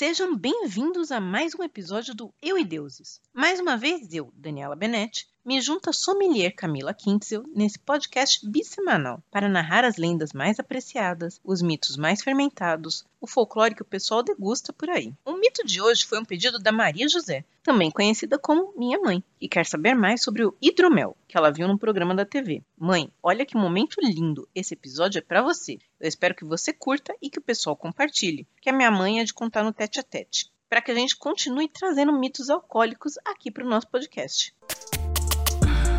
Sejam 0.00 0.34
bem-vindos 0.34 1.12
a 1.12 1.20
mais 1.20 1.54
um 1.54 1.62
episódio 1.62 2.14
do 2.14 2.32
Eu 2.40 2.56
e 2.56 2.64
Deuses. 2.64 3.20
Mais 3.34 3.60
uma 3.60 3.76
vez 3.76 4.14
eu, 4.14 4.32
Daniela 4.34 4.74
Benetti, 4.74 5.28
me 5.44 5.60
junto 5.60 5.90
a 5.90 5.92
sommelier 5.92 6.54
Camila 6.54 6.94
Kintzel 6.94 7.44
nesse 7.54 7.78
podcast 7.78 8.48
bissemanal 8.48 9.22
para 9.30 9.46
narrar 9.46 9.84
as 9.84 9.98
lendas 9.98 10.32
mais 10.32 10.58
apreciadas, 10.58 11.38
os 11.44 11.60
mitos 11.60 11.98
mais 11.98 12.22
fermentados, 12.22 13.04
o 13.20 13.26
folclore 13.26 13.74
que 13.74 13.82
o 13.82 13.84
pessoal 13.84 14.22
degusta 14.22 14.72
por 14.72 14.88
aí. 14.88 15.12
O 15.22 15.34
mito 15.34 15.66
de 15.66 15.82
hoje 15.82 16.06
foi 16.06 16.18
um 16.18 16.24
pedido 16.24 16.58
da 16.58 16.72
Maria 16.72 17.06
José, 17.06 17.44
também 17.62 17.90
conhecida 17.90 18.38
como 18.38 18.72
minha 18.78 18.98
mãe, 18.98 19.22
e 19.38 19.50
quer 19.50 19.66
saber 19.66 19.92
mais 19.92 20.22
sobre 20.22 20.46
o 20.46 20.56
hidromel, 20.62 21.14
que 21.28 21.36
ela 21.36 21.52
viu 21.52 21.68
num 21.68 21.76
programa 21.76 22.14
da 22.14 22.24
TV. 22.24 22.62
Mãe, 22.78 23.12
olha 23.22 23.44
que 23.44 23.54
momento 23.54 24.00
lindo, 24.00 24.48
esse 24.54 24.72
episódio 24.72 25.18
é 25.18 25.22
para 25.22 25.42
você. 25.42 25.78
Eu 26.00 26.08
espero 26.08 26.34
que 26.34 26.46
você 26.46 26.72
curta 26.72 27.14
e 27.20 27.28
que 27.28 27.38
o 27.38 27.42
pessoal 27.42 27.76
compartilhe, 27.76 28.48
que 28.62 28.70
a 28.70 28.72
minha 28.72 28.90
mãe 28.90 29.20
é 29.20 29.24
de 29.24 29.34
contar 29.34 29.62
no 29.62 29.70
tete 29.70 30.00
a 30.00 30.02
tete, 30.02 30.50
para 30.66 30.80
que 30.80 30.90
a 30.90 30.94
gente 30.94 31.14
continue 31.14 31.68
trazendo 31.68 32.10
mitos 32.18 32.48
alcoólicos 32.48 33.18
aqui 33.22 33.50
para 33.50 33.66
o 33.66 33.68
nosso 33.68 33.86
podcast. 33.88 34.54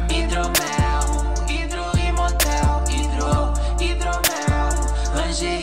Hidromel, 0.10 0.52
hidro 1.48 1.84
hidro, 2.90 3.54
hidromel, 3.80 5.61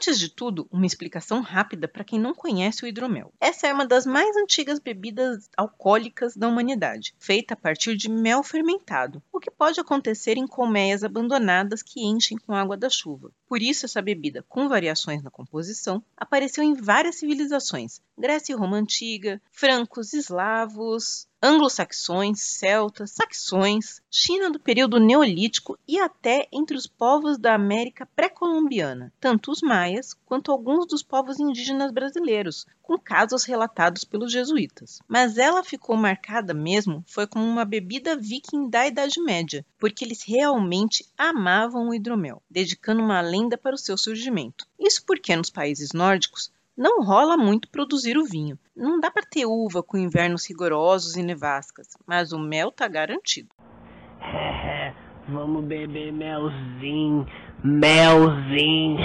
Antes 0.00 0.18
de 0.18 0.30
tudo, 0.30 0.66
uma 0.72 0.86
explicação 0.86 1.42
rápida 1.42 1.86
para 1.86 2.02
quem 2.02 2.18
não 2.18 2.34
conhece 2.34 2.82
o 2.82 2.88
hidromel. 2.88 3.34
Essa 3.38 3.66
é 3.66 3.72
uma 3.74 3.86
das 3.86 4.06
mais 4.06 4.34
antigas 4.34 4.78
bebidas 4.78 5.50
alcoólicas 5.54 6.34
da 6.34 6.48
humanidade, 6.48 7.14
feita 7.18 7.52
a 7.52 7.56
partir 7.56 7.94
de 7.98 8.08
mel 8.08 8.42
fermentado, 8.42 9.22
o 9.30 9.38
que 9.38 9.50
pode 9.50 9.78
acontecer 9.78 10.38
em 10.38 10.46
colmeias 10.46 11.04
abandonadas 11.04 11.82
que 11.82 12.02
enchem 12.02 12.38
com 12.38 12.54
água 12.54 12.78
da 12.78 12.88
chuva. 12.88 13.30
Por 13.50 13.60
isso, 13.60 13.84
essa 13.84 14.00
bebida, 14.00 14.44
com 14.48 14.68
variações 14.68 15.24
na 15.24 15.28
composição, 15.28 16.00
apareceu 16.16 16.62
em 16.62 16.72
várias 16.72 17.16
civilizações: 17.16 18.00
Grécia 18.16 18.52
e 18.52 18.56
Roma 18.56 18.76
Antiga, 18.76 19.42
francos, 19.50 20.12
eslavos, 20.12 21.26
anglo-saxões, 21.42 22.42
celtas, 22.42 23.12
saxões, 23.12 24.02
China 24.10 24.50
do 24.50 24.60
período 24.60 25.00
neolítico 25.00 25.78
e 25.88 25.98
até 25.98 26.46
entre 26.52 26.76
os 26.76 26.86
povos 26.86 27.38
da 27.38 27.54
América 27.54 28.06
pré-colombiana, 28.14 29.12
tanto 29.18 29.50
os 29.50 29.62
maias 29.62 30.12
quanto 30.26 30.52
alguns 30.52 30.86
dos 30.86 31.02
povos 31.02 31.40
indígenas 31.40 31.90
brasileiros, 31.92 32.66
com 32.82 32.98
casos 32.98 33.44
relatados 33.44 34.04
pelos 34.04 34.30
jesuítas. 34.30 35.00
Mas 35.08 35.38
ela 35.38 35.64
ficou 35.64 35.96
marcada 35.96 36.52
mesmo 36.52 37.02
foi 37.06 37.26
como 37.26 37.44
uma 37.44 37.64
bebida 37.64 38.16
viking 38.16 38.68
da 38.68 38.86
Idade 38.86 39.20
Média, 39.22 39.64
porque 39.78 40.04
eles 40.04 40.22
realmente 40.22 41.06
amavam 41.16 41.88
o 41.88 41.94
hidromel, 41.94 42.42
dedicando 42.50 43.02
uma 43.02 43.20
lenda 43.20 43.39
para 43.56 43.74
o 43.74 43.78
seu 43.78 43.96
surgimento. 43.96 44.66
Isso 44.78 45.04
porque 45.06 45.34
nos 45.34 45.50
países 45.50 45.92
nórdicos 45.92 46.52
não 46.76 47.02
rola 47.02 47.36
muito 47.36 47.68
produzir 47.68 48.16
o 48.16 48.24
vinho. 48.24 48.58
Não 48.74 48.98
dá 48.98 49.10
para 49.10 49.26
ter 49.26 49.46
uva 49.46 49.82
com 49.82 49.98
invernos 49.98 50.46
rigorosos 50.46 51.16
e 51.16 51.22
nevascas, 51.22 51.88
mas 52.06 52.32
o 52.32 52.38
mel 52.38 52.72
tá 52.72 52.88
garantido. 52.88 53.50
É, 54.20 54.94
vamos 55.28 55.64
beber 55.64 56.12
melzinho, 56.12 57.26
melzinho. 57.62 58.98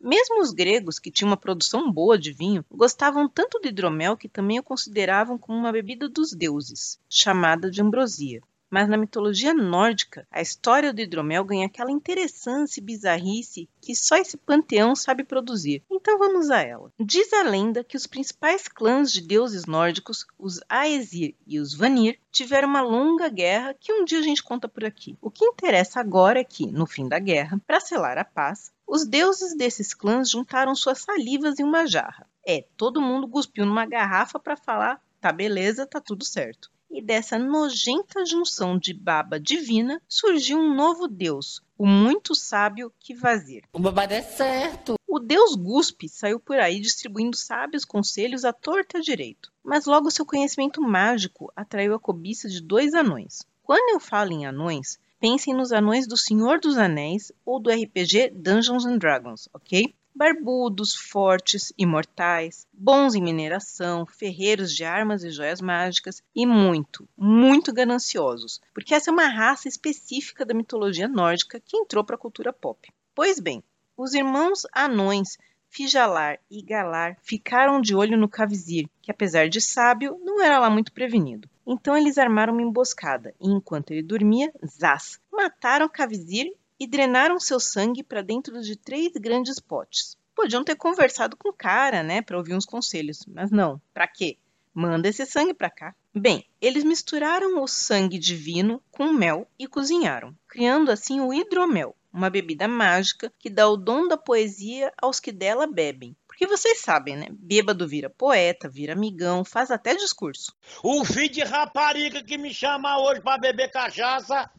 Mesmo 0.00 0.40
os 0.40 0.50
gregos, 0.50 0.98
que 0.98 1.10
tinham 1.10 1.30
uma 1.30 1.36
produção 1.36 1.92
boa 1.92 2.18
de 2.18 2.32
vinho, 2.32 2.64
gostavam 2.70 3.28
tanto 3.28 3.58
do 3.60 3.68
hidromel 3.68 4.16
que 4.16 4.28
também 4.28 4.58
o 4.58 4.62
consideravam 4.62 5.36
como 5.36 5.58
uma 5.58 5.70
bebida 5.70 6.08
dos 6.08 6.32
deuses, 6.32 6.98
chamada 7.08 7.70
de 7.70 7.82
ambrosia. 7.82 8.40
Mas 8.70 8.88
na 8.88 8.96
mitologia 8.96 9.52
nórdica, 9.52 10.24
a 10.30 10.40
história 10.40 10.92
do 10.92 11.00
hidromel 11.00 11.44
ganha 11.44 11.66
aquela 11.66 11.90
interessância 11.90 12.78
e 12.78 12.84
bizarrice 12.84 13.68
que 13.80 13.96
só 13.96 14.16
esse 14.16 14.36
panteão 14.36 14.94
sabe 14.94 15.24
produzir. 15.24 15.82
Então 15.90 16.16
vamos 16.16 16.50
a 16.50 16.60
ela. 16.60 16.92
Diz 16.96 17.32
a 17.32 17.42
lenda 17.42 17.82
que 17.82 17.96
os 17.96 18.06
principais 18.06 18.68
clãs 18.68 19.10
de 19.10 19.22
deuses 19.22 19.66
nórdicos, 19.66 20.24
os 20.38 20.60
Aesir 20.68 21.34
e 21.44 21.58
os 21.58 21.74
Vanir, 21.74 22.20
tiveram 22.30 22.68
uma 22.68 22.80
longa 22.80 23.28
guerra 23.28 23.74
que 23.74 23.92
um 23.92 24.04
dia 24.04 24.20
a 24.20 24.22
gente 24.22 24.42
conta 24.42 24.68
por 24.68 24.84
aqui. 24.84 25.18
O 25.20 25.32
que 25.32 25.44
interessa 25.44 25.98
agora 25.98 26.38
é 26.38 26.44
que, 26.44 26.70
no 26.70 26.86
fim 26.86 27.08
da 27.08 27.18
guerra, 27.18 27.60
para 27.66 27.80
selar 27.80 28.18
a 28.18 28.24
paz, 28.24 28.70
os 28.86 29.04
deuses 29.04 29.56
desses 29.56 29.92
clãs 29.92 30.30
juntaram 30.30 30.76
suas 30.76 31.00
salivas 31.00 31.58
em 31.58 31.64
uma 31.64 31.88
jarra. 31.88 32.24
É, 32.46 32.64
todo 32.76 33.00
mundo 33.00 33.28
cuspiu 33.28 33.66
numa 33.66 33.84
garrafa 33.84 34.38
para 34.38 34.56
falar: 34.56 35.02
tá 35.20 35.32
beleza, 35.32 35.86
tá 35.86 36.00
tudo 36.00 36.24
certo 36.24 36.70
e 36.90 37.00
dessa 37.00 37.38
nojenta 37.38 38.24
junção 38.26 38.76
de 38.76 38.92
baba 38.92 39.38
divina 39.38 40.02
surgiu 40.08 40.58
um 40.58 40.74
novo 40.74 41.06
deus, 41.06 41.62
o 41.78 41.86
muito 41.86 42.34
sábio 42.34 42.92
Kivazir. 42.98 43.62
O 43.72 43.78
babado 43.78 44.12
é 44.12 44.22
certo. 44.22 44.96
O 45.06 45.18
deus 45.18 45.54
Guspe 45.54 46.08
saiu 46.08 46.40
por 46.40 46.58
aí 46.58 46.80
distribuindo 46.80 47.36
sábios 47.36 47.84
conselhos 47.84 48.44
à 48.44 48.52
torta 48.52 49.00
direito, 49.00 49.52
mas 49.62 49.86
logo 49.86 50.10
seu 50.10 50.26
conhecimento 50.26 50.82
mágico 50.82 51.52
atraiu 51.54 51.94
a 51.94 52.00
cobiça 52.00 52.48
de 52.48 52.60
dois 52.60 52.92
anões. 52.92 53.46
Quando 53.62 53.94
eu 53.94 54.00
falo 54.00 54.32
em 54.32 54.46
anões, 54.46 54.98
pensem 55.20 55.54
nos 55.54 55.70
anões 55.70 56.06
do 56.06 56.16
Senhor 56.16 56.58
dos 56.58 56.76
Anéis 56.76 57.30
ou 57.44 57.60
do 57.60 57.70
RPG 57.70 58.30
Dungeons 58.34 58.84
and 58.84 58.98
Dragons, 58.98 59.48
ok? 59.54 59.94
Barbudos, 60.14 60.94
fortes, 60.94 61.72
imortais, 61.78 62.66
bons 62.72 63.14
em 63.14 63.22
mineração, 63.22 64.04
ferreiros 64.06 64.74
de 64.74 64.84
armas 64.84 65.24
e 65.24 65.30
joias 65.30 65.60
mágicas 65.60 66.22
e 66.34 66.46
muito, 66.46 67.08
muito 67.16 67.72
gananciosos, 67.72 68.60
porque 68.74 68.94
essa 68.94 69.10
é 69.10 69.12
uma 69.12 69.28
raça 69.28 69.68
específica 69.68 70.44
da 70.44 70.54
mitologia 70.54 71.08
nórdica 71.08 71.60
que 71.60 71.76
entrou 71.76 72.04
para 72.04 72.16
a 72.16 72.18
cultura 72.18 72.52
pop. 72.52 72.92
Pois 73.14 73.38
bem, 73.38 73.62
os 73.96 74.14
irmãos 74.14 74.66
anões 74.72 75.38
Fijalar 75.72 76.40
e 76.50 76.62
Galar 76.62 77.16
ficaram 77.22 77.80
de 77.80 77.94
olho 77.94 78.18
no 78.18 78.28
Cavizir, 78.28 78.88
que 79.00 79.10
apesar 79.10 79.48
de 79.48 79.60
sábio, 79.60 80.20
não 80.24 80.42
era 80.42 80.58
lá 80.58 80.68
muito 80.68 80.92
prevenido. 80.92 81.48
Então 81.64 81.96
eles 81.96 82.18
armaram 82.18 82.52
uma 82.52 82.62
emboscada 82.62 83.32
e, 83.40 83.48
enquanto 83.48 83.92
ele 83.92 84.02
dormia, 84.02 84.52
zás, 84.66 85.20
mataram 85.30 85.88
Cavizir 85.88 86.52
e 86.80 86.86
drenaram 86.86 87.38
seu 87.38 87.60
sangue 87.60 88.02
para 88.02 88.22
dentro 88.22 88.62
de 88.62 88.74
três 88.74 89.12
grandes 89.12 89.60
potes. 89.60 90.16
Podiam 90.34 90.64
ter 90.64 90.76
conversado 90.76 91.36
com 91.36 91.50
o 91.50 91.52
cara, 91.52 92.02
né, 92.02 92.22
para 92.22 92.38
ouvir 92.38 92.54
uns 92.54 92.64
conselhos, 92.64 93.18
mas 93.28 93.50
não. 93.50 93.78
Para 93.92 94.08
quê? 94.08 94.38
Manda 94.72 95.08
esse 95.08 95.26
sangue 95.26 95.52
para 95.52 95.68
cá. 95.68 95.94
Bem, 96.14 96.46
eles 96.60 96.82
misturaram 96.82 97.62
o 97.62 97.68
sangue 97.68 98.18
divino 98.18 98.82
com 98.90 99.12
mel 99.12 99.46
e 99.58 99.66
cozinharam, 99.66 100.34
criando 100.48 100.90
assim 100.90 101.20
o 101.20 101.34
hidromel, 101.34 101.94
uma 102.10 102.30
bebida 102.30 102.66
mágica 102.66 103.30
que 103.38 103.50
dá 103.50 103.68
o 103.68 103.76
dom 103.76 104.08
da 104.08 104.16
poesia 104.16 104.90
aos 105.02 105.20
que 105.20 105.30
dela 105.30 105.66
bebem. 105.66 106.16
Porque 106.26 106.46
vocês 106.46 106.80
sabem, 106.80 107.16
né? 107.16 107.26
Bêbado 107.30 107.86
vira 107.86 108.08
poeta, 108.08 108.68
vira 108.68 108.94
amigão, 108.94 109.44
faz 109.44 109.70
até 109.70 109.94
discurso. 109.94 110.54
O 110.82 111.04
filho 111.04 111.30
de 111.30 111.42
rapariga 111.42 112.24
que 112.24 112.38
me 112.38 112.54
chama 112.54 112.98
hoje 112.98 113.20
para 113.20 113.38
beber 113.38 113.70
cachaça, 113.70 114.50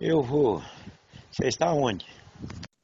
eu 0.00 0.22
vou 0.22 0.62
você 1.38 1.46
está 1.46 1.72
onde? 1.72 2.04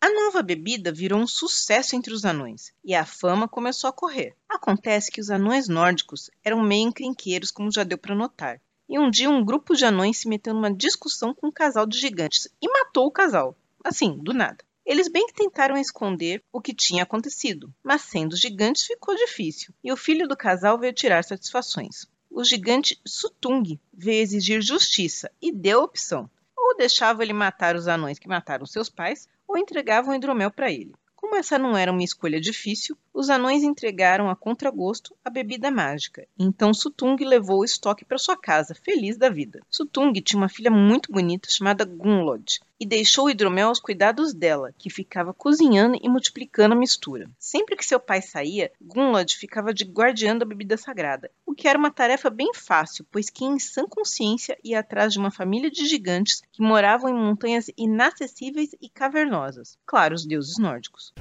A 0.00 0.08
nova 0.08 0.40
bebida 0.40 0.92
virou 0.92 1.18
um 1.18 1.26
sucesso 1.26 1.96
entre 1.96 2.14
os 2.14 2.24
anões 2.24 2.72
e 2.84 2.94
a 2.94 3.04
fama 3.04 3.48
começou 3.48 3.90
a 3.90 3.92
correr. 3.92 4.36
Acontece 4.48 5.10
que 5.10 5.20
os 5.20 5.28
anões 5.28 5.66
nórdicos 5.66 6.30
eram 6.44 6.62
meio 6.62 6.86
encrenqueiros, 6.86 7.50
como 7.50 7.72
já 7.72 7.82
deu 7.82 7.98
para 7.98 8.14
notar. 8.14 8.60
E 8.88 8.96
um 8.96 9.10
dia 9.10 9.28
um 9.28 9.44
grupo 9.44 9.74
de 9.74 9.84
anões 9.84 10.18
se 10.18 10.28
meteu 10.28 10.54
numa 10.54 10.72
discussão 10.72 11.34
com 11.34 11.48
um 11.48 11.52
casal 11.52 11.84
de 11.84 11.98
gigantes 11.98 12.46
e 12.62 12.68
matou 12.68 13.06
o 13.06 13.10
casal. 13.10 13.58
Assim, 13.82 14.16
do 14.22 14.32
nada. 14.32 14.64
Eles 14.86 15.08
bem 15.08 15.26
que 15.26 15.34
tentaram 15.34 15.76
esconder 15.76 16.40
o 16.52 16.60
que 16.60 16.72
tinha 16.72 17.02
acontecido, 17.02 17.74
mas 17.82 18.02
sendo 18.02 18.36
gigantes 18.36 18.86
ficou 18.86 19.16
difícil, 19.16 19.74
e 19.82 19.90
o 19.90 19.96
filho 19.96 20.28
do 20.28 20.36
casal 20.36 20.78
veio 20.78 20.92
tirar 20.92 21.24
satisfações. 21.24 22.06
O 22.30 22.44
gigante 22.44 23.00
Sutung 23.04 23.80
veio 23.92 24.22
exigir 24.22 24.62
justiça 24.62 25.28
e 25.42 25.50
deu 25.50 25.80
a 25.80 25.84
opção 25.84 26.30
ou 26.74 26.78
deixavam 26.78 27.22
ele 27.22 27.32
matar 27.32 27.76
os 27.76 27.86
anões 27.86 28.18
que 28.18 28.28
mataram 28.28 28.66
seus 28.66 28.90
pais, 28.90 29.28
ou 29.46 29.56
entregavam 29.56 30.12
o 30.12 30.16
hidromel 30.16 30.50
para 30.50 30.70
ele. 30.70 30.92
Como 31.14 31.36
essa 31.36 31.56
não 31.56 31.76
era 31.76 31.92
uma 31.92 32.02
escolha 32.02 32.40
difícil, 32.40 32.98
os 33.14 33.30
anões 33.30 33.62
entregaram 33.62 34.28
a 34.28 34.34
contragosto 34.34 35.16
a 35.24 35.30
bebida 35.30 35.70
mágica. 35.70 36.26
Então 36.36 36.74
Sutung 36.74 37.16
levou 37.24 37.60
o 37.60 37.64
estoque 37.64 38.04
para 38.04 38.18
sua 38.18 38.36
casa, 38.36 38.74
feliz 38.74 39.16
da 39.16 39.30
vida. 39.30 39.60
Sutung 39.70 40.12
tinha 40.20 40.40
uma 40.40 40.48
filha 40.48 40.70
muito 40.70 41.12
bonita 41.12 41.48
chamada 41.48 41.84
Gunlod, 41.84 42.60
e 42.78 42.84
deixou 42.84 43.26
o 43.26 43.30
hidromel 43.30 43.68
aos 43.68 43.78
cuidados 43.78 44.34
dela, 44.34 44.74
que 44.76 44.90
ficava 44.90 45.32
cozinhando 45.32 45.96
e 46.02 46.08
multiplicando 46.08 46.74
a 46.74 46.78
mistura. 46.78 47.30
Sempre 47.38 47.76
que 47.76 47.86
seu 47.86 48.00
pai 48.00 48.20
saía, 48.20 48.72
Gunlod 48.82 49.36
ficava 49.36 49.72
de 49.72 49.84
guardiã 49.84 50.36
da 50.36 50.44
bebida 50.44 50.76
sagrada, 50.76 51.30
o 51.46 51.54
que 51.54 51.68
era 51.68 51.78
uma 51.78 51.92
tarefa 51.92 52.28
bem 52.28 52.52
fácil, 52.52 53.06
pois 53.10 53.30
quem 53.30 53.54
em 53.54 53.58
sã 53.60 53.86
consciência 53.86 54.58
ia 54.64 54.80
atrás 54.80 55.12
de 55.12 55.18
uma 55.20 55.30
família 55.30 55.70
de 55.70 55.86
gigantes 55.86 56.42
que 56.52 56.62
moravam 56.62 57.08
em 57.08 57.14
montanhas 57.14 57.70
inacessíveis 57.76 58.70
e 58.80 58.88
cavernosas. 58.88 59.78
Claro, 59.86 60.14
os 60.14 60.26
deuses 60.26 60.58
nórdicos. 60.58 61.12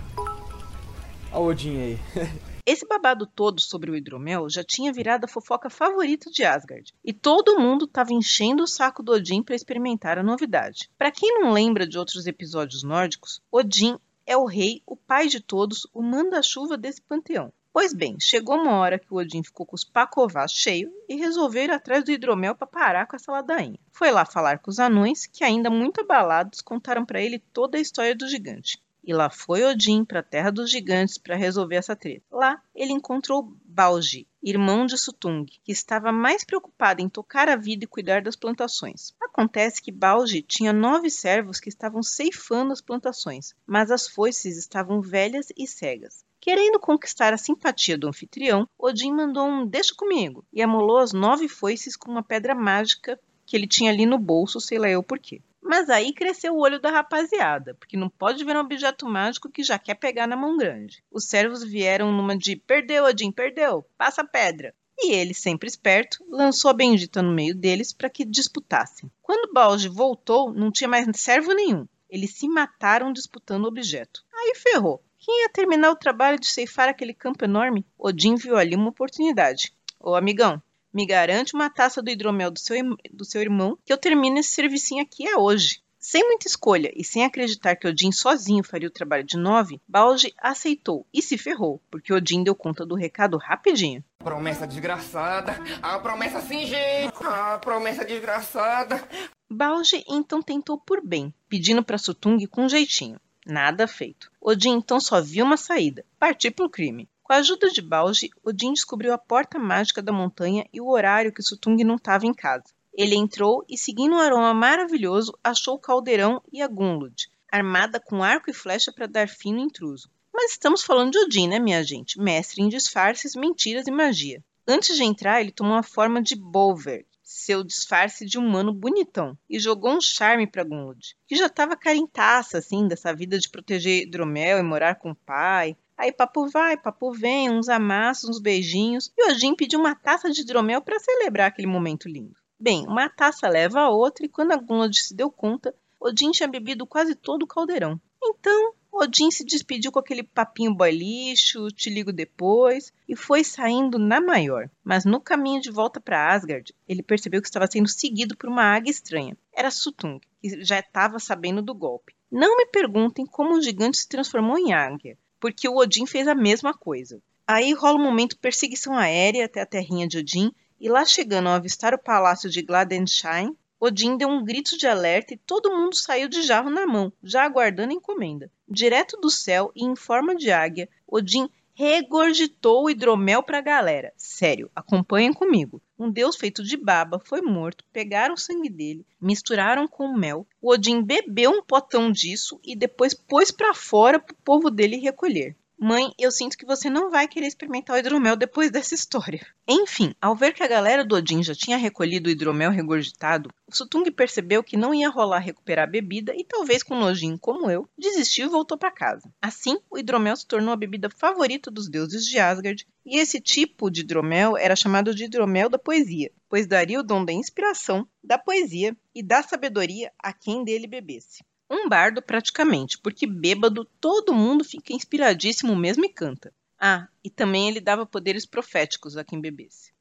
O 1.36 1.48
Odin 1.48 1.78
aí. 1.82 2.00
Esse 2.64 2.88
babado 2.88 3.26
todo 3.26 3.60
sobre 3.60 3.90
o 3.90 3.96
hidromel 3.96 4.48
já 4.50 4.64
tinha 4.64 4.94
virado 4.94 5.26
a 5.26 5.28
fofoca 5.28 5.68
favorita 5.68 6.30
de 6.30 6.46
Asgard, 6.46 6.94
e 7.04 7.12
todo 7.12 7.60
mundo 7.60 7.86
estava 7.86 8.14
enchendo 8.14 8.64
o 8.64 8.68
saco 8.68 9.02
do 9.02 9.14
Odin 9.14 9.42
para 9.42 9.56
experimentar 9.56 10.20
a 10.20 10.24
novidade. 10.24 10.90
Para 10.98 11.12
quem 11.12 11.34
não 11.34 11.52
lembra 11.52 11.88
de 11.88 11.98
outros 11.98 12.28
episódios 12.28 12.84
nórdicos, 12.84 13.42
Odin 13.52 13.98
é 14.28 14.38
o 14.38 14.46
rei, 14.46 14.84
o 14.86 14.96
pai 14.96 15.28
de 15.28 15.42
todos, 15.42 15.88
o 15.92 16.04
manda-chuva 16.04 16.78
desse 16.78 17.02
panteão. 17.02 17.52
Pois 17.74 17.92
bem, 17.92 18.16
chegou 18.20 18.56
uma 18.56 18.78
hora 18.78 19.00
que 19.00 19.12
o 19.12 19.18
Odin 19.18 19.42
ficou 19.42 19.66
com 19.66 19.76
os 19.76 19.84
pacovás 19.84 20.52
cheios 20.52 20.92
e 21.10 21.16
resolveu 21.16 21.64
ir 21.64 21.72
atrás 21.72 22.04
do 22.04 22.12
hidromel 22.12 22.56
para 22.56 22.68
parar 22.68 23.08
com 23.08 23.16
essa 23.16 23.32
ladainha. 23.32 23.80
Foi 23.92 24.12
lá 24.12 24.24
falar 24.24 24.60
com 24.60 24.70
os 24.70 24.78
anões, 24.78 25.26
que 25.26 25.44
ainda 25.44 25.72
muito 25.72 26.02
abalados 26.02 26.62
contaram 26.62 27.04
para 27.04 27.20
ele 27.20 27.40
toda 27.52 27.80
a 27.80 27.82
história 27.82 28.16
do 28.16 28.28
gigante. 28.28 28.80
E 29.04 29.14
lá 29.14 29.30
foi 29.30 29.64
Odin 29.66 30.06
para 30.06 30.22
a 30.22 30.24
terra 30.24 30.50
dos 30.50 30.72
gigantes 30.72 31.18
para 31.18 31.36
resolver 31.36 31.76
essa 31.76 31.96
treta. 31.96 32.24
Lá 32.32 32.62
ele 32.74 32.94
encontrou 32.94 33.54
Balgi, 33.66 34.26
irmão 34.42 34.86
de 34.86 34.98
Sutung, 34.98 35.46
que 35.46 35.72
estava 35.72 36.12
mais 36.12 36.46
preocupado 36.46 37.02
em 37.02 37.10
tocar 37.10 37.50
a 37.50 37.58
vida 37.58 37.84
e 37.84 37.88
cuidar 37.88 38.22
das 38.22 38.38
plantações. 38.38 39.14
Acontece 39.20 39.82
que 39.82 39.92
Balgi 39.92 40.42
tinha 40.42 40.72
nove 40.72 41.10
servos 41.10 41.60
que 41.60 41.68
estavam 41.68 42.02
ceifando 42.02 42.72
as 42.72 42.80
plantações, 42.80 43.54
mas 43.66 43.92
as 43.92 44.08
foices 44.08 44.58
estavam 44.58 45.02
velhas 45.02 45.48
e 45.58 45.68
cegas. 45.68 46.24
Querendo 46.40 46.80
conquistar 46.80 47.34
a 47.34 47.38
simpatia 47.38 47.98
do 47.98 48.08
anfitrião, 48.08 48.68
Odin 48.78 49.12
mandou 49.12 49.48
um 49.48 49.66
deixa 49.66 49.94
comigo 49.96 50.46
e 50.52 50.62
amolou 50.62 50.98
as 50.98 51.14
nove 51.14 51.48
foices 51.48 51.96
com 51.96 52.12
uma 52.12 52.24
pedra 52.24 52.54
mágica 52.54 53.20
que 53.46 53.56
ele 53.56 53.68
tinha 53.68 53.92
ali 53.92 54.06
no 54.06 54.18
bolso, 54.18 54.60
sei 54.62 54.78
lá 54.78 54.90
eu 54.90 55.04
porquê. 55.04 55.42
Mas 55.64 55.90
aí 55.90 56.14
cresceu 56.14 56.54
o 56.54 56.60
olho 56.60 56.80
da 56.80 56.92
rapaziada, 56.92 57.74
porque 57.76 57.96
não 57.96 58.10
pode 58.10 58.44
ver 58.44 58.56
um 58.56 58.60
objeto 58.60 59.08
mágico 59.08 59.50
que 59.50 59.64
já 59.64 59.80
quer 59.80 59.96
pegar 59.96 60.28
na 60.28 60.36
mão 60.36 60.58
grande. 60.58 61.04
Os 61.10 61.26
servos 61.26 61.64
vieram 61.64 62.12
numa 62.12 62.38
de 62.38 62.56
perdeu, 62.56 63.06
Odin, 63.06 63.32
perdeu, 63.32 63.86
passa 63.98 64.22
a 64.22 64.28
pedra. 64.28 64.76
E 65.00 65.12
ele, 65.14 65.34
sempre 65.34 65.68
esperto, 65.68 66.24
lançou 66.30 66.70
a 66.70 66.74
bendita 66.74 67.22
no 67.22 67.32
meio 67.32 67.56
deles 67.56 67.94
para 67.94 68.10
que 68.10 68.26
disputassem. 68.26 69.10
Quando 69.22 69.52
Balge 69.52 69.90
voltou, 69.90 70.54
não 70.54 70.72
tinha 70.72 70.88
mais 70.88 71.08
servo 71.16 71.54
nenhum. 71.54 71.88
Eles 72.10 72.38
se 72.38 72.48
mataram 72.48 73.12
disputando 73.12 73.66
o 73.66 73.70
objeto. 73.70 74.24
Aí 74.34 74.54
ferrou. 74.56 75.04
Quem 75.18 75.42
ia 75.42 75.50
terminar 75.50 75.90
o 75.90 75.96
trabalho 75.96 76.38
de 76.38 76.48
ceifar 76.48 76.90
aquele 76.90 77.14
campo 77.14 77.46
enorme? 77.46 77.86
Odin 77.98 78.36
viu 78.36 78.58
ali 78.58 78.76
uma 78.76 78.90
oportunidade. 78.90 79.74
Ô 80.00 80.14
amigão, 80.16 80.62
me 80.94 81.06
garante 81.06 81.54
uma 81.54 81.70
taça 81.70 82.02
do 82.02 82.10
hidromel 82.10 82.52
do 82.52 82.60
seu, 82.60 82.76
do 83.12 83.26
seu 83.26 83.42
irmão, 83.42 83.78
que 83.84 83.92
eu 83.92 83.98
termino 83.98 84.40
esse 84.40 84.52
servicinho 84.52 85.02
aqui 85.02 85.28
é 85.28 85.38
hoje. 85.38 85.82
Sem 86.04 86.22
muita 86.28 86.50
escolha 86.50 86.92
e 86.94 87.02
sem 87.02 87.24
acreditar 87.24 87.78
que 87.78 87.88
Odin 87.88 88.12
sozinho 88.12 88.62
faria 88.62 88.90
o 88.90 88.92
trabalho 88.92 89.24
de 89.24 89.38
nove, 89.38 89.82
Balge 89.88 90.34
aceitou 90.38 91.08
e 91.14 91.22
se 91.22 91.38
ferrou, 91.38 91.82
porque 91.90 92.14
Odin 92.14 92.44
deu 92.44 92.54
conta 92.54 92.86
do 92.86 92.94
recado 92.94 93.38
rapidinho. 93.38 94.04
Promessa 94.20 94.68
desgraçada, 94.68 95.58
a 95.82 95.98
promessa 96.00 96.42
sem 96.42 96.68
jeito, 96.68 97.26
a 97.26 97.58
promessa 97.58 98.04
desgraçada. 98.04 99.02
Balge 99.50 100.04
então 100.06 100.42
tentou 100.42 100.78
por 100.78 101.00
bem, 101.02 101.34
pedindo 101.48 101.82
para 101.82 101.98
Sutung 101.98 102.46
com 102.48 102.66
um 102.66 102.70
jeitinho. 102.70 103.18
Nada 103.46 103.88
feito. 103.88 104.30
Odin 104.42 104.72
então 104.72 105.00
só 105.00 105.22
viu 105.22 105.46
uma 105.46 105.56
saída: 105.56 106.06
partir 106.20 106.52
para 106.52 106.66
o 106.66 106.70
crime. 106.70 107.08
Com 107.24 107.32
a 107.32 107.38
ajuda 107.38 107.70
de 107.70 107.82
Balgi, 107.82 108.30
Odin 108.44 108.74
descobriu 108.74 109.14
a 109.14 109.18
porta 109.18 109.58
mágica 109.58 110.02
da 110.02 110.12
montanha 110.12 110.68
e 110.74 110.82
o 110.82 110.90
horário 110.90 111.32
que 111.32 111.42
Sutung 111.42 111.82
não 111.84 111.96
estava 111.96 112.26
em 112.26 112.34
casa. 112.34 112.66
Ele 112.94 113.16
entrou 113.16 113.64
e, 113.68 113.78
seguindo 113.78 114.16
um 114.16 114.20
aroma 114.20 114.54
maravilhoso, 114.54 115.34
achou 115.42 115.76
o 115.76 115.80
caldeirão 115.80 116.42
e 116.52 116.62
a 116.62 116.68
Gunlud, 116.68 117.30
armada 117.50 117.98
com 117.98 118.22
arco 118.22 118.50
e 118.50 118.54
flecha 118.54 118.92
para 118.92 119.08
dar 119.08 119.30
fim 119.30 119.54
no 119.54 119.62
intruso. 119.62 120.10
Mas 120.34 120.52
estamos 120.52 120.84
falando 120.84 121.12
de 121.12 121.20
Odin, 121.20 121.48
né, 121.48 121.60
minha 121.60 121.82
gente? 121.82 122.20
Mestre 122.20 122.62
em 122.62 122.68
disfarces, 122.68 123.36
mentiras 123.36 123.88
e 123.88 123.92
magia. 123.92 124.44
Antes 124.68 124.96
de 124.96 125.04
entrar, 125.04 125.40
ele 125.40 125.52
tomou 125.52 125.78
a 125.78 125.84
forma 125.84 126.22
de 126.22 126.36
Bolver, 126.36 127.06
seu 127.24 127.64
disfarce 127.64 128.26
de 128.26 128.38
humano 128.38 128.74
bonitão, 128.74 129.38
e 129.50 129.60
jogou 129.60 129.96
um 129.96 130.02
charme 130.02 130.46
para 130.46 130.64
Gunlud, 130.64 131.16
que 131.26 131.36
já 131.36 131.48
estava 131.48 131.76
carentaça, 131.76 132.58
assim, 132.58 132.88
dessa 132.88 133.14
vida 133.14 133.40
de 133.40 133.50
proteger 133.50 134.04
hidromel 134.04 134.60
e 134.60 134.64
morar 134.64 134.96
com 134.96 135.12
o 135.12 135.16
pai. 135.16 135.78
Aí 135.98 136.12
papo 136.12 136.48
vai, 136.48 136.76
papo 136.76 137.12
vem, 137.12 137.50
uns 137.50 137.70
amassos, 137.70 138.30
uns 138.30 138.40
beijinhos, 138.40 139.12
e 139.18 139.32
Odin 139.32 139.56
pediu 139.56 139.80
uma 139.80 139.96
taça 139.96 140.30
de 140.32 140.42
hidromel 140.42 140.82
para 140.82 141.00
celebrar 141.00 141.48
aquele 141.48 141.68
momento 141.68 142.10
lindo. 142.10 142.36
Bem, 142.60 142.86
uma 142.88 143.10
taça 143.10 143.48
leva 143.48 143.82
a 143.82 143.90
outra, 143.90 144.26
e 144.26 144.30
quando 144.30 144.52
a 144.54 144.94
se 144.94 145.16
deu 145.16 145.30
conta, 145.30 145.76
Odin 146.00 146.32
tinha 146.32 146.48
bebido 146.48 146.86
quase 146.88 147.16
todo 147.16 147.44
o 147.44 147.48
caldeirão. 147.48 148.00
Então, 148.24 148.74
Odin 148.92 149.32
se 149.32 149.44
despediu 149.44 149.92
com 149.92 150.00
aquele 150.00 150.22
papinho 150.22 150.74
boy 150.74 150.92
lixo, 150.92 151.68
te 151.70 151.90
ligo 151.90 152.14
depois, 152.14 152.94
e 153.10 153.16
foi 153.16 153.44
saindo 153.44 153.98
na 153.98 154.22
maior. 154.22 154.70
Mas 154.84 155.04
no 155.04 155.20
caminho 155.20 155.60
de 155.60 155.72
volta 155.72 156.00
para 156.00 156.32
Asgard, 156.32 156.74
ele 156.88 157.02
percebeu 157.02 157.42
que 157.42 157.48
estava 157.48 157.66
sendo 157.66 157.88
seguido 157.88 158.38
por 158.38 158.50
uma 158.50 158.64
águia 158.64 158.92
estranha. 158.92 159.36
Era 159.52 159.72
Sutung, 159.72 160.20
que 160.40 160.64
já 160.64 160.80
estava 160.80 161.18
sabendo 161.20 161.62
do 161.62 161.74
golpe. 161.74 162.16
Não 162.32 162.56
me 162.56 162.66
perguntem 162.68 163.26
como 163.26 163.56
o 163.56 163.62
gigante 163.62 163.98
se 163.98 164.08
transformou 164.08 164.58
em 164.58 164.74
águia, 164.74 165.18
porque 165.44 165.68
o 165.68 165.76
Odin 165.76 166.06
fez 166.06 166.26
a 166.26 166.34
mesma 166.34 166.74
coisa. 166.74 167.22
Aí 167.46 167.74
rola 167.74 168.00
um 168.00 168.02
momento 168.02 168.38
perseguição 168.38 168.98
aérea 168.98 169.44
até 169.44 169.60
a 169.60 169.66
terrinha 169.66 170.08
de 170.08 170.18
Odin, 170.18 170.54
e 170.80 170.88
lá 170.88 171.04
chegando 171.04 171.50
ao 171.50 171.56
avistar 171.56 171.94
o 171.94 172.02
palácio 172.02 172.50
de 172.50 172.62
Gladensheim, 172.62 173.54
Odin 173.78 174.16
deu 174.16 174.30
um 174.30 174.42
grito 174.42 174.78
de 174.78 174.88
alerta 174.88 175.34
e 175.34 175.38
todo 175.38 175.76
mundo 175.76 175.98
saiu 175.98 176.30
de 176.30 176.44
jarro 176.44 176.70
na 176.70 176.88
mão, 176.88 177.12
já 177.22 177.44
aguardando 177.44 177.92
a 177.92 177.94
encomenda. 177.94 178.50
Direto 178.70 179.20
do 179.20 179.30
céu 179.30 179.70
e 179.76 179.84
em 179.84 179.98
forma 179.98 180.34
de 180.34 180.50
águia, 180.50 180.88
Odin 181.06 181.50
regurgitou 181.74 182.86
o 182.86 182.90
hidromel 182.90 183.44
para 183.44 183.58
a 183.58 183.62
galera. 183.62 184.14
Sério, 184.16 184.72
acompanhem 184.74 185.34
comigo. 185.34 185.82
Um 186.04 186.12
deus 186.12 186.36
feito 186.36 186.62
de 186.62 186.76
baba 186.76 187.18
foi 187.18 187.42
morto, 187.42 187.86
pegaram 187.94 188.34
o 188.34 188.38
sangue 188.38 188.68
dele, 188.68 189.06
misturaram 189.22 189.88
com 189.88 190.14
mel. 190.14 190.46
O 190.62 190.74
Odin 190.74 191.02
bebeu 191.02 191.50
um 191.50 191.64
potão 191.64 192.12
disso 192.12 192.60
e 192.62 192.76
depois 192.76 193.14
pôs 193.14 193.52
para 193.52 193.74
fora 193.74 194.20
para 194.20 194.34
o 194.34 194.38
povo 194.44 194.70
dele 194.70 194.98
recolher. 194.98 195.56
Mãe, 195.80 196.14
eu 196.18 196.32
sinto 196.32 196.58
que 196.58 196.66
você 196.66 196.90
não 196.90 197.10
vai 197.10 197.28
querer 197.28 197.48
experimentar 197.48 197.96
o 197.96 198.00
hidromel 198.00 198.36
depois 198.38 198.72
dessa 198.72 198.96
história. 198.96 199.46
Enfim, 199.68 200.16
ao 200.22 200.36
ver 200.36 200.54
que 200.54 200.64
a 200.64 200.68
galera 200.68 201.04
do 201.04 201.16
Odin 201.16 201.44
já 201.44 201.54
tinha 201.54 201.78
recolhido 201.78 202.30
o 202.30 202.32
hidromel 202.32 202.72
regurgitado, 202.72 203.50
o 203.68 203.76
Sutung 203.76 204.10
percebeu 204.12 204.64
que 204.64 204.78
não 204.78 204.94
ia 204.94 205.10
rolar 205.10 205.40
recuperar 205.40 205.86
a 205.86 205.92
bebida 205.92 206.34
e, 206.36 206.46
talvez 206.46 206.84
com 206.84 206.96
nojinho 206.96 207.38
como 207.38 207.70
eu, 207.70 207.90
desistiu 207.98 208.46
e 208.46 208.50
voltou 208.50 208.78
para 208.78 208.92
casa. 208.92 209.30
Assim, 209.42 209.78
o 209.90 209.98
hidromel 209.98 210.36
se 210.38 210.48
tornou 210.48 210.74
a 210.74 210.78
bebida 210.78 211.10
favorita 211.10 211.70
dos 211.70 211.90
deuses 211.90 212.26
de 212.26 212.40
Asgard, 212.40 212.88
e 213.06 213.18
esse 213.18 213.42
tipo 213.42 213.90
de 213.90 214.02
hidromel 214.02 214.56
era 214.56 214.76
chamado 214.76 215.14
de 215.14 215.26
hidromel 215.26 215.70
da 215.70 215.78
poesia, 215.78 216.32
pois 216.48 216.66
daria 216.66 217.00
o 217.00 217.04
dom 217.04 217.26
da 217.26 217.34
inspiração, 217.34 218.08
da 218.24 218.38
poesia 218.38 218.96
e 219.14 219.22
da 219.22 219.44
sabedoria 219.44 220.12
a 220.18 220.32
quem 220.32 220.64
dele 220.64 220.88
bebesse. 220.88 221.44
Um 221.74 221.90
bardo 221.90 222.22
praticamente, 222.22 223.00
porque 223.00 223.26
bêbado 223.26 223.84
todo 224.00 224.32
mundo 224.32 224.64
fica 224.64 224.94
inspiradíssimo 224.94 225.76
mesmo 225.76 226.06
e 226.06 226.10
canta. 226.10 226.54
Ah, 226.80 227.08
e 227.24 227.32
também 227.32 227.68
ele 227.68 227.82
dava 227.82 228.06
poderes 228.06 228.46
proféticos 228.46 229.18
a 229.18 229.24
quem 229.24 229.42
bebesse. 229.42 229.92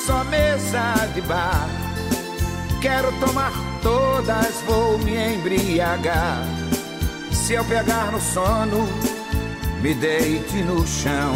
Só 0.00 0.22
mesa 0.22 0.94
de 1.12 1.20
bar, 1.22 1.66
quero 2.80 3.08
tomar 3.18 3.50
todas, 3.82 4.60
vou 4.62 4.96
me 4.98 5.16
embriagar. 5.16 6.44
Se 7.32 7.54
eu 7.54 7.64
pegar 7.66 8.12
no 8.12 8.20
sono, 8.20 8.86
me 9.82 9.94
deite 9.94 10.62
no 10.62 10.86
chão. 10.86 11.34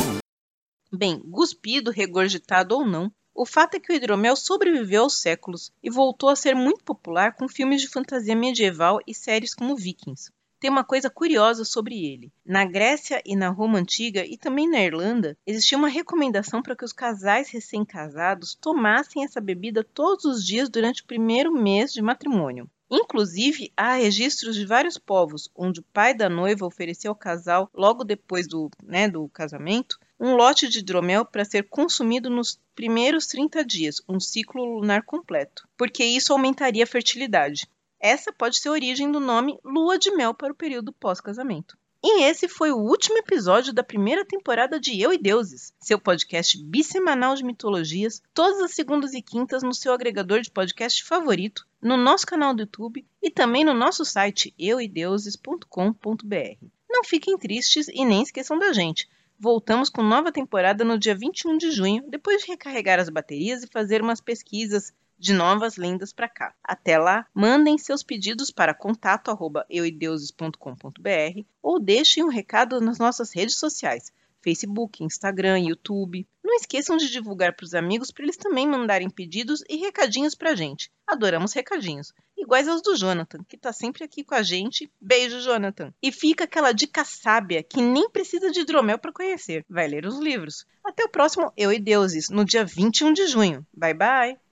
Bem, 0.92 1.18
cuspido, 1.18 1.90
regurgitado 1.90 2.76
ou 2.76 2.86
não, 2.86 3.12
o 3.42 3.44
fato 3.44 3.74
é 3.74 3.80
que 3.80 3.92
o 3.92 3.96
hidromel 3.96 4.36
sobreviveu 4.36 5.02
aos 5.02 5.20
séculos 5.20 5.72
e 5.82 5.90
voltou 5.90 6.28
a 6.28 6.36
ser 6.36 6.54
muito 6.54 6.84
popular 6.84 7.34
com 7.34 7.48
filmes 7.48 7.80
de 7.80 7.88
fantasia 7.88 8.36
medieval 8.36 9.00
e 9.04 9.12
séries 9.12 9.52
como 9.52 9.74
Vikings. 9.74 10.30
Tem 10.60 10.70
uma 10.70 10.84
coisa 10.84 11.10
curiosa 11.10 11.64
sobre 11.64 12.06
ele. 12.06 12.32
Na 12.46 12.64
Grécia 12.64 13.20
e 13.26 13.34
na 13.34 13.48
Roma 13.48 13.80
antiga 13.80 14.24
e 14.24 14.38
também 14.38 14.70
na 14.70 14.80
Irlanda, 14.80 15.36
existia 15.44 15.76
uma 15.76 15.88
recomendação 15.88 16.62
para 16.62 16.76
que 16.76 16.84
os 16.84 16.92
casais 16.92 17.50
recém-casados 17.50 18.54
tomassem 18.54 19.24
essa 19.24 19.40
bebida 19.40 19.82
todos 19.82 20.24
os 20.24 20.46
dias 20.46 20.68
durante 20.68 21.02
o 21.02 21.06
primeiro 21.06 21.52
mês 21.52 21.92
de 21.92 22.00
matrimônio. 22.00 22.70
Inclusive, 22.88 23.72
há 23.76 23.94
registros 23.94 24.54
de 24.54 24.64
vários 24.64 24.98
povos 24.98 25.48
onde 25.56 25.80
o 25.80 25.84
pai 25.92 26.14
da 26.14 26.28
noiva 26.28 26.64
ofereceu 26.64 27.10
ao 27.10 27.16
casal, 27.16 27.68
logo 27.74 28.04
depois 28.04 28.46
do, 28.46 28.70
né, 28.84 29.08
do 29.08 29.28
casamento, 29.30 29.98
um 30.22 30.36
lote 30.36 30.68
de 30.68 30.78
hidromel 30.78 31.24
para 31.24 31.44
ser 31.44 31.68
consumido 31.68 32.30
nos 32.30 32.56
primeiros 32.76 33.26
30 33.26 33.64
dias, 33.64 34.00
um 34.08 34.20
ciclo 34.20 34.76
lunar 34.76 35.02
completo, 35.02 35.66
porque 35.76 36.04
isso 36.04 36.32
aumentaria 36.32 36.84
a 36.84 36.86
fertilidade. 36.86 37.68
Essa 37.98 38.32
pode 38.32 38.58
ser 38.58 38.68
a 38.68 38.72
origem 38.72 39.10
do 39.10 39.18
nome 39.18 39.58
lua 39.64 39.98
de 39.98 40.12
mel 40.12 40.32
para 40.32 40.52
o 40.52 40.56
período 40.56 40.92
pós-casamento. 40.92 41.76
E 42.04 42.22
esse 42.22 42.48
foi 42.48 42.70
o 42.70 42.78
último 42.78 43.18
episódio 43.18 43.72
da 43.72 43.82
primeira 43.82 44.24
temporada 44.24 44.78
de 44.78 45.00
Eu 45.00 45.12
e 45.12 45.18
Deuses, 45.18 45.72
seu 45.80 45.98
podcast 45.98 46.56
bissemanal 46.62 47.34
de 47.34 47.44
mitologias, 47.44 48.22
todas 48.32 48.60
as 48.60 48.72
segundas 48.72 49.14
e 49.14 49.22
quintas 49.22 49.64
no 49.64 49.74
seu 49.74 49.92
agregador 49.92 50.40
de 50.40 50.52
podcast 50.52 51.02
favorito, 51.02 51.66
no 51.80 51.96
nosso 51.96 52.26
canal 52.26 52.54
do 52.54 52.62
YouTube 52.62 53.04
e 53.20 53.28
também 53.28 53.64
no 53.64 53.74
nosso 53.74 54.04
site 54.04 54.54
euideuses.com.br. 54.56 56.66
Não 56.88 57.02
fiquem 57.02 57.36
tristes 57.36 57.88
e 57.88 58.04
nem 58.04 58.22
esqueçam 58.22 58.56
da 58.56 58.72
gente. 58.72 59.08
Voltamos 59.42 59.90
com 59.90 60.04
nova 60.04 60.30
temporada 60.30 60.84
no 60.84 60.96
dia 60.96 61.16
21 61.16 61.58
de 61.58 61.72
junho, 61.72 62.04
depois 62.08 62.42
de 62.42 62.48
recarregar 62.52 63.00
as 63.00 63.08
baterias 63.08 63.64
e 63.64 63.66
fazer 63.66 64.00
umas 64.00 64.20
pesquisas 64.20 64.92
de 65.18 65.32
novas 65.32 65.76
lendas 65.76 66.12
para 66.12 66.28
cá. 66.28 66.54
Até 66.62 66.96
lá, 66.96 67.26
mandem 67.34 67.76
seus 67.76 68.04
pedidos 68.04 68.52
para 68.52 68.72
contato@euideuses.com.br 68.72 71.44
ou 71.60 71.80
deixem 71.80 72.22
um 72.22 72.28
recado 72.28 72.80
nas 72.80 73.00
nossas 73.00 73.34
redes 73.34 73.58
sociais. 73.58 74.12
Facebook, 74.42 75.02
Instagram, 75.02 75.58
YouTube. 75.58 76.24
Não 76.44 76.54
esqueçam 76.54 76.96
de 76.96 77.10
divulgar 77.10 77.56
para 77.56 77.64
os 77.64 77.74
amigos 77.74 78.12
para 78.12 78.24
eles 78.24 78.36
também 78.36 78.68
mandarem 78.68 79.10
pedidos 79.10 79.64
e 79.68 79.76
recadinhos 79.76 80.36
para 80.36 80.50
a 80.50 80.54
gente. 80.54 80.88
Adoramos 81.04 81.52
recadinhos. 81.52 82.14
Iguais 82.42 82.66
aos 82.66 82.82
do 82.82 82.96
Jonathan, 82.96 83.38
que 83.48 83.54
está 83.54 83.72
sempre 83.72 84.02
aqui 84.02 84.24
com 84.24 84.34
a 84.34 84.42
gente. 84.42 84.90
Beijo, 85.00 85.40
Jonathan. 85.40 85.94
E 86.02 86.10
fica 86.10 86.42
aquela 86.42 86.72
dica 86.72 87.04
sábia 87.04 87.62
que 87.62 87.80
nem 87.80 88.10
precisa 88.10 88.50
de 88.50 88.60
hidromel 88.60 88.98
para 88.98 89.12
conhecer. 89.12 89.64
Vai 89.70 89.86
ler 89.86 90.04
os 90.04 90.18
livros. 90.18 90.66
Até 90.82 91.04
o 91.04 91.08
próximo 91.08 91.52
Eu 91.56 91.72
e 91.72 91.78
Deuses, 91.78 92.30
no 92.30 92.44
dia 92.44 92.64
21 92.64 93.12
de 93.12 93.28
junho. 93.28 93.64
Bye, 93.72 93.94
bye! 93.94 94.51